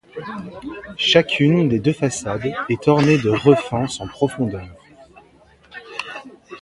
[0.97, 4.65] Chacune des deux façades est ornée de refends sans profondeur.